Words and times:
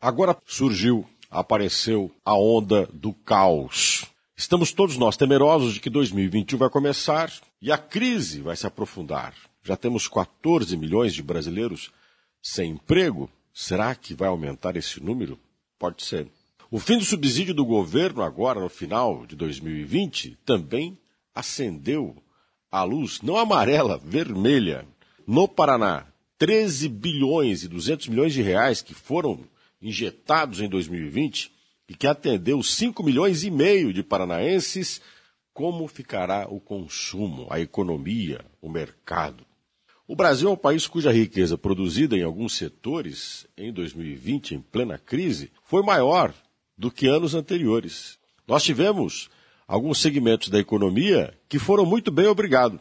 Agora 0.00 0.34
surgiu, 0.46 1.04
apareceu 1.30 2.10
a 2.24 2.34
onda 2.34 2.88
do 2.90 3.12
caos. 3.12 4.06
Estamos 4.34 4.72
todos 4.72 4.96
nós 4.96 5.14
temerosos 5.14 5.74
de 5.74 5.80
que 5.80 5.90
2021 5.90 6.56
vai 6.56 6.70
começar 6.70 7.30
e 7.60 7.70
a 7.70 7.76
crise 7.76 8.40
vai 8.40 8.56
se 8.56 8.66
aprofundar. 8.66 9.34
Já 9.62 9.76
temos 9.76 10.08
14 10.08 10.74
milhões 10.78 11.12
de 11.12 11.22
brasileiros 11.22 11.90
sem 12.42 12.70
emprego. 12.70 13.28
Será 13.52 13.94
que 13.94 14.14
vai 14.14 14.28
aumentar 14.28 14.74
esse 14.74 15.04
número? 15.04 15.38
Pode 15.78 16.02
ser. 16.02 16.26
O 16.70 16.78
fim 16.78 16.96
do 16.96 17.04
subsídio 17.04 17.52
do 17.52 17.66
governo, 17.66 18.22
agora 18.22 18.58
no 18.58 18.70
final 18.70 19.26
de 19.26 19.36
2020, 19.36 20.38
também 20.46 20.96
acendeu 21.34 22.16
a 22.72 22.82
luz, 22.84 23.20
não 23.20 23.36
amarela, 23.36 24.00
vermelha. 24.02 24.86
No 25.26 25.46
Paraná, 25.46 26.06
13 26.38 26.88
bilhões 26.88 27.64
e 27.64 27.68
200 27.68 28.08
milhões 28.08 28.32
de 28.32 28.40
reais 28.40 28.80
que 28.80 28.94
foram 28.94 29.44
injetados 29.80 30.60
em 30.60 30.68
2020 30.68 31.52
e 31.88 31.94
que 31.94 32.06
atendeu 32.06 32.62
5 32.62 33.02
milhões 33.02 33.42
e 33.42 33.50
meio 33.50 33.92
de 33.92 34.02
paranaenses, 34.02 35.00
como 35.52 35.88
ficará 35.88 36.46
o 36.48 36.60
consumo, 36.60 37.46
a 37.50 37.58
economia, 37.58 38.44
o 38.60 38.68
mercado? 38.68 39.44
O 40.06 40.16
Brasil 40.16 40.48
é 40.48 40.52
um 40.52 40.56
país 40.56 40.86
cuja 40.86 41.12
riqueza 41.12 41.56
produzida 41.56 42.16
em 42.16 42.22
alguns 42.22 42.56
setores 42.56 43.46
em 43.56 43.72
2020, 43.72 44.56
em 44.56 44.60
plena 44.60 44.98
crise, 44.98 45.52
foi 45.64 45.82
maior 45.82 46.34
do 46.76 46.90
que 46.90 47.06
anos 47.06 47.34
anteriores. 47.34 48.18
Nós 48.46 48.64
tivemos 48.64 49.30
alguns 49.68 50.00
segmentos 50.00 50.48
da 50.48 50.58
economia 50.58 51.38
que 51.48 51.60
foram 51.60 51.86
muito 51.86 52.10
bem 52.10 52.26
obrigado. 52.26 52.80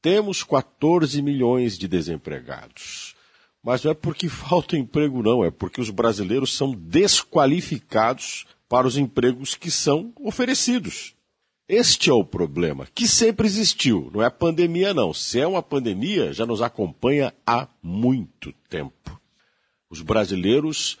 Temos 0.00 0.42
14 0.42 1.20
milhões 1.20 1.76
de 1.76 1.86
desempregados. 1.86 3.14
Mas 3.62 3.84
não 3.84 3.90
é 3.90 3.94
porque 3.94 4.28
falta 4.28 4.76
emprego, 4.76 5.22
não, 5.22 5.44
é 5.44 5.50
porque 5.50 5.80
os 5.80 5.90
brasileiros 5.90 6.56
são 6.56 6.72
desqualificados 6.72 8.46
para 8.68 8.86
os 8.86 8.96
empregos 8.96 9.54
que 9.54 9.70
são 9.70 10.12
oferecidos. 10.20 11.14
Este 11.68 12.10
é 12.10 12.12
o 12.12 12.24
problema, 12.24 12.88
que 12.92 13.06
sempre 13.06 13.46
existiu, 13.46 14.10
não 14.12 14.22
é 14.22 14.28
pandemia, 14.28 14.92
não. 14.92 15.14
Se 15.14 15.38
é 15.38 15.46
uma 15.46 15.62
pandemia, 15.62 16.32
já 16.32 16.44
nos 16.44 16.62
acompanha 16.62 17.32
há 17.46 17.68
muito 17.82 18.52
tempo. 18.68 19.20
Os 19.88 20.02
brasileiros 20.02 20.98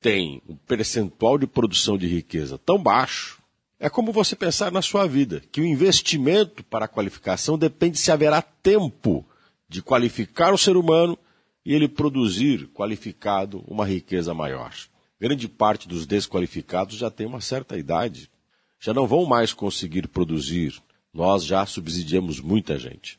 tem 0.00 0.42
um 0.48 0.54
percentual 0.54 1.38
de 1.38 1.46
produção 1.46 1.96
de 1.96 2.06
riqueza 2.06 2.58
tão 2.58 2.78
baixo, 2.78 3.42
é 3.80 3.88
como 3.88 4.12
você 4.12 4.36
pensar 4.36 4.70
na 4.70 4.82
sua 4.82 5.06
vida, 5.06 5.42
que 5.50 5.60
o 5.60 5.64
investimento 5.64 6.62
para 6.64 6.84
a 6.84 6.88
qualificação 6.88 7.58
depende 7.58 7.98
se 7.98 8.12
haverá 8.12 8.40
tempo 8.40 9.26
de 9.68 9.82
qualificar 9.82 10.54
o 10.54 10.58
ser 10.58 10.76
humano 10.76 11.18
e 11.64 11.74
ele 11.74 11.88
produzir 11.88 12.68
qualificado 12.68 13.64
uma 13.66 13.86
riqueza 13.86 14.34
maior. 14.34 14.74
Grande 15.20 15.48
parte 15.48 15.88
dos 15.88 16.06
desqualificados 16.06 16.96
já 16.96 17.10
tem 17.10 17.26
uma 17.26 17.40
certa 17.40 17.78
idade, 17.78 18.30
já 18.78 18.92
não 18.92 19.06
vão 19.06 19.24
mais 19.24 19.52
conseguir 19.52 20.08
produzir. 20.08 20.80
Nós 21.12 21.44
já 21.44 21.64
subsidiamos 21.64 22.40
muita 22.40 22.78
gente. 22.78 23.18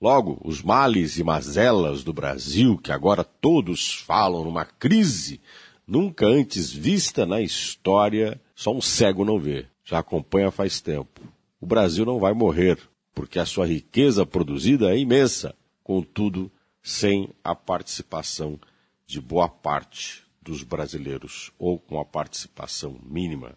Logo, 0.00 0.38
os 0.44 0.62
males 0.62 1.16
e 1.16 1.24
mazelas 1.24 2.04
do 2.04 2.12
Brasil, 2.12 2.76
que 2.76 2.92
agora 2.92 3.24
todos 3.24 3.94
falam 3.94 4.44
numa 4.44 4.64
crise 4.64 5.40
nunca 5.86 6.26
antes 6.26 6.70
vista 6.70 7.26
na 7.26 7.40
história, 7.40 8.40
só 8.54 8.72
um 8.72 8.80
cego 8.80 9.24
não 9.24 9.38
vê. 9.38 9.66
Já 9.84 9.98
acompanha 9.98 10.50
faz 10.50 10.80
tempo. 10.80 11.20
O 11.60 11.66
Brasil 11.66 12.04
não 12.04 12.18
vai 12.18 12.32
morrer, 12.32 12.78
porque 13.14 13.38
a 13.38 13.46
sua 13.46 13.66
riqueza 13.66 14.26
produzida 14.26 14.94
é 14.94 14.98
imensa, 14.98 15.54
contudo, 15.82 16.50
sem 16.86 17.30
a 17.42 17.54
participação 17.54 18.60
de 19.06 19.18
boa 19.18 19.48
parte 19.48 20.22
dos 20.42 20.62
brasileiros, 20.62 21.50
ou 21.58 21.78
com 21.78 21.98
a 21.98 22.04
participação 22.04 23.00
mínima, 23.02 23.56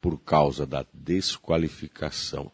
por 0.00 0.18
causa 0.18 0.66
da 0.66 0.84
desqualificação. 0.92 2.50